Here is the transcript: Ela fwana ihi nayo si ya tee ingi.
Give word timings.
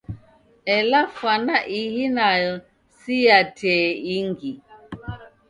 Ela 0.75 0.99
fwana 1.15 1.55
ihi 1.81 2.05
nayo 2.17 2.53
si 2.97 3.15
ya 3.25 3.39
tee 3.57 3.87
ingi. 4.15 4.51